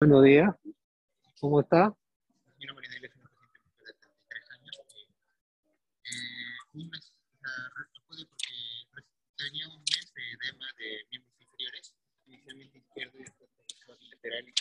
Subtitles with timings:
[0.00, 0.54] Buenos días.
[1.40, 1.92] ¿Cómo está?
[2.56, 4.78] Mi nombre es María es una paciente de 33 años
[6.04, 7.50] eh, un mes la
[8.06, 8.46] pude porque
[9.36, 13.50] tenía un mes de edema de miembros inferiores, inicialmente izquierdo y después
[14.12, 14.52] lateral y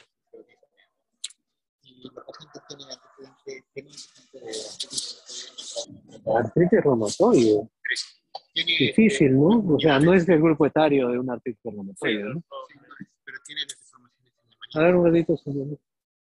[1.84, 3.62] Y la paciente tiene antecedentes
[6.26, 7.70] de artritis reumatoide.
[8.56, 9.76] Difícil, ¿no?
[9.76, 12.44] O sea, no es del grupo etario de una artritis reumatoide, ¿no?
[13.24, 15.80] Pero tiene las deformaciones en la A ver, un ratito, señor.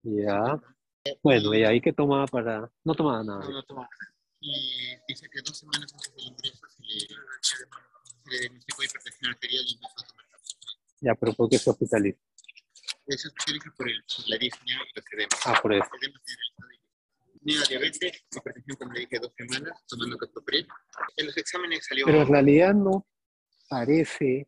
[0.04, 0.60] Ya.
[1.24, 2.72] Bueno, y ahí que tomaba para...
[2.84, 3.40] No tomaba nada.
[3.42, 4.14] No, no tomaba nada.
[4.42, 7.00] Y dice que dos semanas antes del ingreso se le,
[7.42, 10.26] se le diagnosticó hipertensión arterial y empezó a tomar
[11.02, 12.20] Ya, pero ¿por qué se hospitaliza?
[13.08, 15.40] Es hospitaliza por, el, por la disnea y los edemas.
[15.46, 15.90] Ah, por eso.
[16.02, 16.22] Edemas
[17.40, 20.68] Tenía diabetes, hipertensión, como le dije, dos semanas, tomando captopril.
[21.18, 22.06] En los exámenes salió...
[22.06, 23.08] Pero en realidad no
[23.70, 24.48] parece...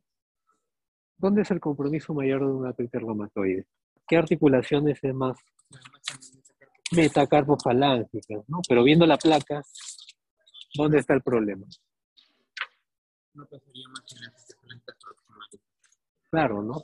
[1.18, 3.68] ¿Dónde es el compromiso mayor de una artritis reumatoide?
[4.12, 5.38] ¿Qué articulaciones es más
[6.92, 8.60] metacarpofalángicas, ¿no?
[8.68, 9.64] Pero viendo la placa,
[10.76, 11.66] ¿dónde está el problema?
[13.34, 14.82] No pasaría más en.
[16.30, 16.84] Claro, ¿no?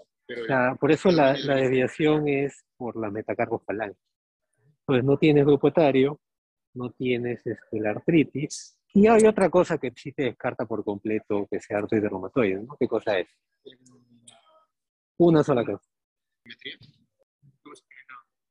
[0.79, 3.99] Por eso la, la desviación es por la metacarpofalange.
[4.85, 6.21] Pues no tienes grupo etario,
[6.75, 8.79] no tienes este, la artritis.
[8.93, 12.77] Y hay otra cosa que sí te descarta por completo que sea artritis reumatoide, ¿no?
[12.79, 13.27] ¿Qué cosa es?
[15.17, 15.83] Una sola cosa.
[16.45, 16.96] pues,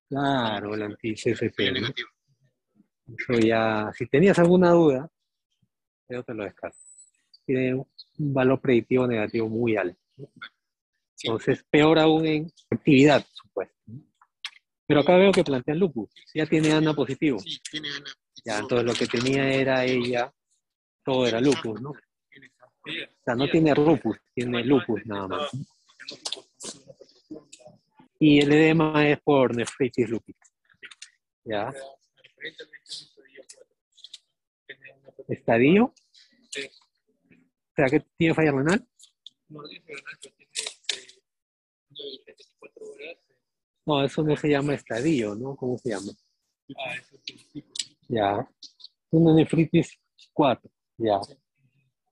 [0.08, 1.88] Claro, el anti-CSP, no.
[3.18, 5.08] Eso ya, si tenías alguna duda,
[6.08, 6.78] yo te lo descarto.
[7.44, 7.86] Tiene un
[8.18, 10.00] valor predictivo negativo muy alto.
[11.14, 11.28] Sí.
[11.28, 13.74] Entonces, peor aún en actividad, supuesto.
[14.86, 16.10] Pero acá veo que plantean lupus.
[16.34, 17.38] Ya tiene ANA positivo.
[17.38, 18.06] Sí, tiene Ana.
[18.44, 20.32] Ya, entonces lo que tenía era ella,
[21.04, 21.90] todo era lupus, ¿no?
[21.90, 25.50] O sea, no tiene lupus, tiene lupus nada más.
[28.18, 30.46] Y el edema es por nefritis lúpica.
[31.44, 31.72] ¿Ya?
[35.28, 35.84] ¿Estadio?
[35.84, 38.86] O sea, que tiene falla renal?
[43.84, 45.54] No, eso no se llama estadio, ¿no?
[45.54, 46.12] ¿Cómo se llama?
[48.08, 48.48] Ya.
[49.10, 50.00] Una nefritis
[50.32, 51.20] 4, ya.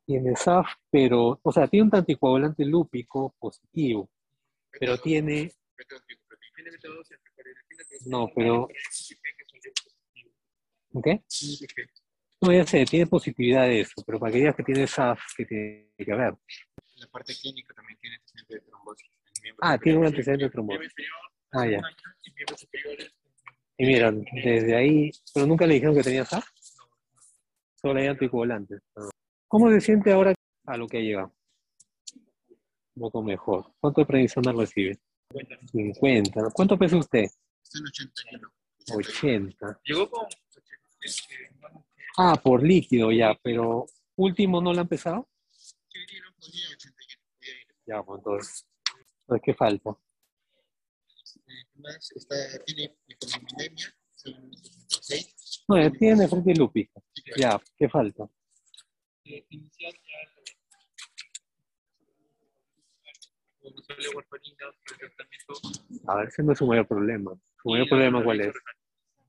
[0.07, 4.11] Tiene SAF, pero, o sea, tiene un anticoagulante lúpico positivo,
[4.79, 5.53] pero tiene,
[8.07, 8.69] no, pero,
[11.03, 11.23] ¿qué?
[12.41, 15.45] No, ya sé, tiene positividad de eso, pero para que digas que tiene SAF, que
[15.47, 16.35] tiene que haber?
[16.97, 19.11] La parte clínica también tiene antecedentes de trombosis.
[19.61, 20.95] Ah, tiene un antecedente de trombosis.
[21.53, 21.81] Ah, ya.
[23.77, 26.47] Y mira, desde ahí, pero nunca le dijeron que tenía SAF.
[27.75, 28.81] Solo hay anticoagulantes.
[28.97, 29.09] Ah.
[29.49, 30.35] ¿Cómo se siente ahora
[30.67, 31.35] a lo que ha llegado?
[32.97, 33.73] Un poco mejor.
[33.81, 34.99] ¿Cuánto de prednisona recibe?
[35.73, 36.51] 50.
[36.53, 37.25] ¿Cuánto pesa usted?
[37.63, 38.53] Está en 81.
[38.97, 39.81] 80.
[39.85, 40.27] Llegó con
[42.17, 43.87] Ah, por líquido ya, pero
[44.17, 45.29] último no la han pesado.
[45.51, 47.23] Sí, hoy día no podía 81.
[47.39, 47.67] podía ir.
[47.87, 48.67] Ya, pues entonces,
[49.27, 49.91] pues, ¿qué falta?
[49.91, 52.13] Eh, ¿qué más?
[52.13, 52.97] Está, tiene
[54.17, 54.53] son
[54.91, 55.65] 66.
[55.69, 57.01] No, ya tiene nefritis lúpica.
[57.37, 58.29] Ya, ¿qué falta?
[59.25, 60.34] eh, iniciar ya
[63.65, 66.09] el sale warfarina, el tratamiento.
[66.09, 67.33] A ver, ese no es su mayor problema.
[67.63, 68.55] Su mayor problema, ¿cuál es?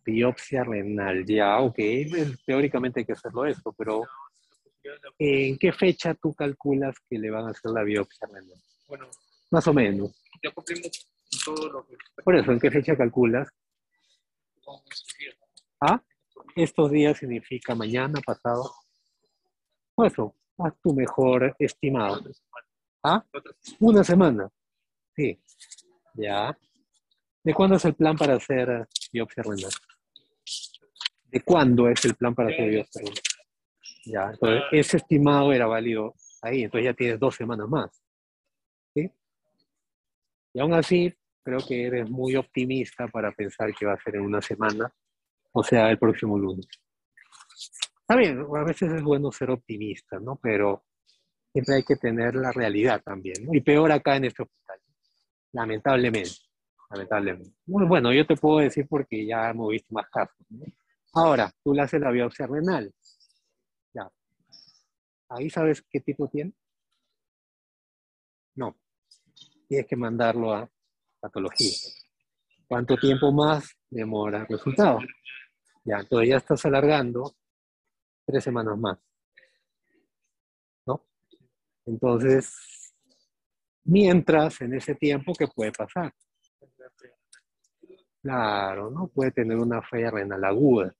[0.05, 1.25] Biopsia renal.
[1.25, 1.75] Ya, ok,
[2.09, 4.03] pues, teóricamente hay que hacerlo esto, pero
[5.17, 8.59] ¿en qué fecha tú calculas que le van a hacer la biopsia renal?
[8.87, 9.07] Bueno,
[9.51, 10.11] Más o menos.
[10.43, 11.07] ya cumplimos
[11.43, 13.49] todo lo que Por eso, ¿en qué fecha calculas?
[15.81, 16.01] Ah,
[16.55, 18.71] estos días significa mañana, pasado.
[19.95, 22.21] Por eso, haz tu mejor estimado.
[23.07, 23.23] ¿Ah?
[23.79, 24.49] Una semana.
[25.15, 25.39] Sí.
[26.15, 26.57] Ya.
[27.43, 29.71] ¿De cuándo es el plan para hacer biopsia renal?
[31.25, 33.21] ¿De cuándo es el plan para hacer biopsia renal?
[34.05, 38.03] Ya, entonces ese estimado era válido ahí, entonces ya tienes dos semanas más.
[38.95, 39.11] ¿Sí?
[40.53, 44.21] Y aún así, creo que eres muy optimista para pensar que va a ser en
[44.21, 44.91] una semana,
[45.51, 46.67] o sea, el próximo lunes.
[47.99, 50.37] Está bien, a veces es bueno ser optimista, ¿no?
[50.41, 50.85] Pero
[51.55, 53.47] siempre hay que tener la realidad también.
[53.55, 54.77] Y peor acá en este hospital,
[55.53, 56.31] lamentablemente,
[56.89, 57.55] lamentablemente.
[57.65, 60.35] Bueno, yo te puedo decir porque ya hemos visto más casos.
[61.13, 62.93] Ahora, tú le haces la biopsia renal,
[63.93, 64.11] ya.
[65.29, 66.51] ¿Ahí sabes qué tipo tiene?
[68.55, 68.75] No.
[69.69, 70.69] Tienes que mandarlo a
[71.21, 71.71] patología.
[72.67, 74.99] ¿Cuánto tiempo más demora el resultado?
[75.85, 77.33] Ya, entonces ya estás alargando
[78.25, 78.99] tres semanas más.
[81.85, 82.93] Entonces,
[83.83, 86.13] mientras, en ese tiempo, ¿qué puede pasar?
[88.21, 89.07] Claro, ¿no?
[89.07, 90.95] Puede tener una falla renal aguda.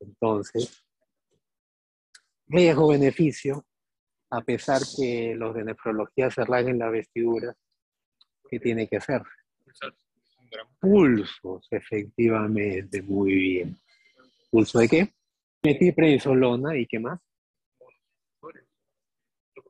[0.00, 0.82] Entonces,
[2.46, 3.66] riesgo-beneficio,
[4.30, 7.54] a pesar que los de nefrología se en la vestidura,
[8.48, 9.22] ¿qué tiene que hacer?
[10.80, 13.76] Pulsos, efectivamente, muy bien.
[14.50, 15.12] ¿Pulso de qué?
[15.62, 17.20] Metiprednisolona y qué más?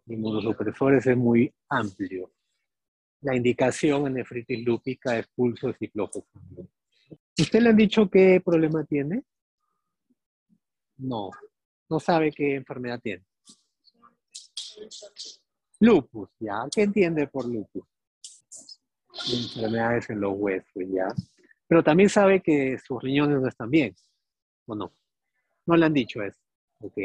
[0.06, 2.32] Inmunosupresores es muy amplio.
[3.22, 6.64] La indicación en nefritis lúpica es pulso de ciclofosfamida.
[7.38, 9.22] ¿Usted le han dicho qué problema tiene?
[10.96, 11.30] No,
[11.88, 13.24] no sabe qué enfermedad tiene.
[15.80, 16.64] Lupus, ¿ya?
[16.74, 17.84] ¿Qué entiende por lupus?
[19.32, 21.06] Enfermedades en los huesos, ¿ya?
[21.66, 23.94] Pero también sabe que sus riñones no están bien,
[24.66, 24.92] ¿o no?
[25.66, 26.40] No le han dicho eso,
[26.80, 26.98] ¿ok?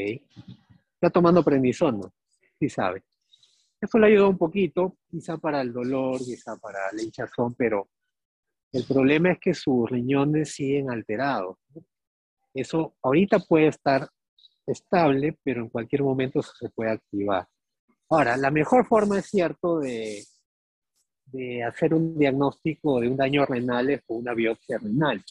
[0.96, 2.10] Está tomando prednisona,
[2.60, 3.04] sí sabe.
[3.80, 7.90] Eso le ayuda un poquito, quizá para el dolor, quizá para la hinchazón, pero
[8.72, 11.58] el problema es que sus riñones siguen alterados.
[12.54, 14.10] Eso ahorita puede estar
[14.66, 17.48] estable, pero en cualquier momento se puede activar.
[18.10, 20.24] Ahora, la mejor forma, es cierto, de,
[21.26, 25.24] de hacer un diagnóstico de un daño renal es una biopsia renal,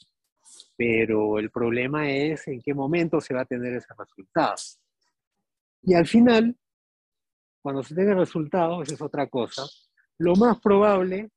[0.77, 4.55] pero el problema es en qué momento se va a tener ese resultado.
[5.83, 6.57] Y al final,
[7.67, 9.65] cuando se tenga el resultado, esa es otra cosa,
[10.19, 11.33] lo más probable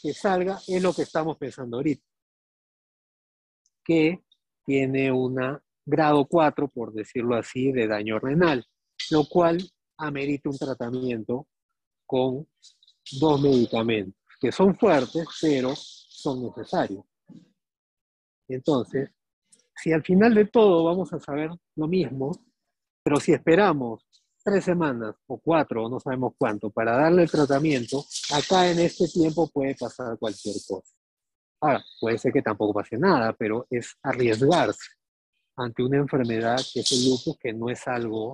[0.00, 2.02] que salga es lo que estamos pensando ahorita,
[3.84, 4.24] que
[4.64, 8.64] tiene una grado 4, por decirlo así, de daño renal,
[9.10, 9.58] lo cual
[9.98, 11.46] amerita un tratamiento
[12.06, 12.48] con
[13.20, 17.04] dos medicamentos, que son fuertes, pero son necesarios.
[18.48, 19.10] Entonces,
[19.76, 22.32] si al final de todo vamos a saber lo mismo,
[23.04, 24.06] pero si esperamos
[24.42, 29.08] tres semanas o cuatro o no sabemos cuánto para darle el tratamiento, acá en este
[29.08, 30.94] tiempo puede pasar cualquier cosa.
[31.60, 34.90] Ahora, puede ser que tampoco pase nada, pero es arriesgarse
[35.56, 38.32] ante una enfermedad que es el lupus, que no es algo,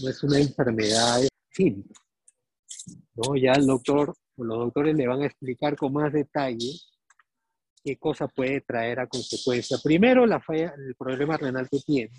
[0.00, 1.20] no es una enfermedad
[1.50, 1.84] fin.
[3.14, 3.36] ¿no?
[3.36, 6.72] Ya el doctor o los doctores le van a explicar con más detalle
[7.84, 9.76] qué cosa puede traer a consecuencia.
[9.82, 12.12] Primero, la falla, el problema renal que tiene,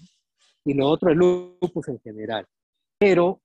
[0.65, 2.45] y lo otro, el lupus en general.
[3.05, 3.41] Pero,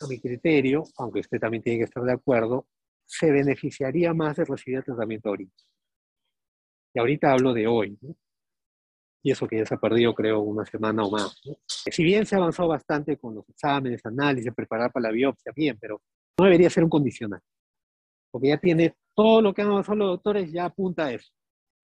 [0.00, 2.66] a mi criterio, aunque usted también tiene que estar de acuerdo,
[3.04, 5.62] se beneficiaría más de recibir el tratamiento ahorita.
[6.94, 7.98] Y ahorita hablo de hoy,
[9.22, 11.38] y eso que ya se ha perdido, creo, una semana o más.
[11.66, 15.76] Si bien se ha avanzado bastante con los exámenes, análisis, preparar para la biopsia, bien,
[15.78, 16.00] pero
[16.38, 17.42] no debería ser un condicional.
[18.30, 21.30] Porque ya tiene todo lo que han avanzado los doctores, ya apunta a eso.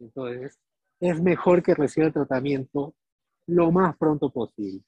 [0.00, 0.58] Entonces,
[0.98, 2.94] es mejor que reciba el tratamiento
[3.46, 4.82] lo más pronto posible.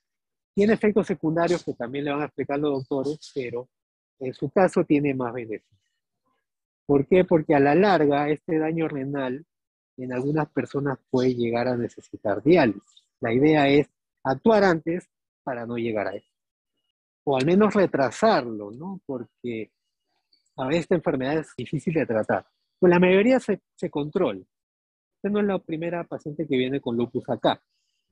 [0.61, 3.67] Tiene efectos secundarios que también le van a explicar los doctores, pero
[4.19, 5.81] en su caso tiene más beneficios.
[6.85, 7.25] ¿Por qué?
[7.25, 9.47] Porque a la larga este daño renal
[9.97, 13.07] en algunas personas puede llegar a necesitar diálisis.
[13.21, 13.89] La idea es
[14.23, 15.09] actuar antes
[15.43, 16.31] para no llegar a eso.
[17.25, 19.01] O al menos retrasarlo, ¿no?
[19.07, 19.71] Porque
[20.57, 22.47] a veces esta enfermedad es difícil de tratar.
[22.79, 24.43] Pues la mayoría se, se controla.
[25.17, 27.63] Esta no es la primera paciente que viene con lupus acá.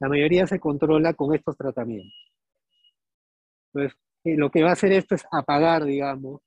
[0.00, 2.28] La mayoría se controla con estos tratamientos.
[3.78, 6.40] Entonces, eh, lo que va a hacer esto es apagar, digamos,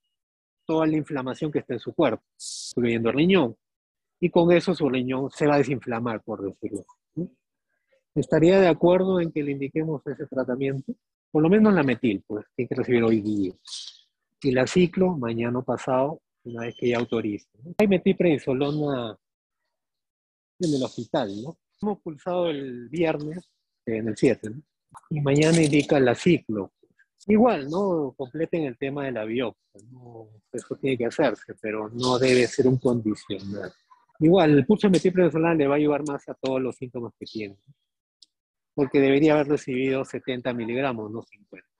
[0.65, 2.23] toda la inflamación que está en su cuerpo,
[2.75, 3.55] incluyendo el riñón.
[4.19, 6.85] Y con eso su riñón se va a desinflamar, por decirlo.
[8.13, 10.93] ¿Estaría de acuerdo en que le indiquemos ese tratamiento?
[11.31, 13.53] Por lo menos la metil, pues, tiene que recibir hoy día.
[14.41, 17.47] Y la ciclo, mañana pasado, una vez que ya autorice.
[17.77, 19.17] Hay metilprednisolona
[20.59, 21.57] en el hospital, ¿no?
[21.81, 23.49] Hemos pulsado el viernes,
[23.85, 24.61] en el 7, ¿no?
[25.09, 26.73] Y mañana indica la ciclo.
[27.27, 28.13] Igual, ¿no?
[28.17, 30.27] Completen el tema de la biopsia, ¿no?
[30.51, 33.71] Eso tiene que hacerse, pero no debe ser un condicional.
[34.19, 37.57] Igual, el pulso metilprednisolona le va a ayudar más a todos los síntomas que tiene,
[38.73, 41.70] porque debería haber recibido 70 miligramos, no 50.